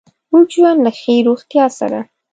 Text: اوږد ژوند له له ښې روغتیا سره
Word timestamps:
اوږد 0.33 0.49
ژوند 0.55 0.79
له 0.81 0.83
له 0.85 0.91
ښې 0.99 1.15
روغتیا 1.27 1.65
سره 1.79 1.99